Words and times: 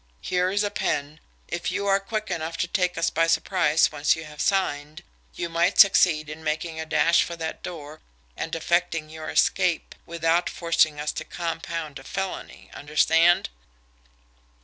Here 0.21 0.49
is 0.49 0.63
a 0.63 0.71
pen 0.71 1.19
if 1.47 1.71
you 1.71 1.85
are 1.85 1.99
quick 1.99 2.31
enough 2.31 2.57
to 2.57 2.67
take 2.67 2.97
us 2.97 3.11
by 3.11 3.27
surprise 3.27 3.91
once 3.91 4.15
you 4.15 4.23
have 4.25 4.41
signed, 4.41 5.03
you 5.35 5.47
might 5.47 5.77
succeed 5.79 6.27
in 6.27 6.43
making 6.43 6.79
a 6.79 6.87
dash 6.87 7.21
for 7.21 7.35
that 7.35 7.61
door 7.61 8.01
and 8.35 8.55
effecting 8.55 9.11
your 9.11 9.29
escape 9.29 9.93
without 10.07 10.49
forcing 10.49 10.99
us 10.99 11.11
to 11.11 11.23
compound 11.23 11.99
a 11.99 12.03
felony 12.03 12.71
understand?" 12.73 13.49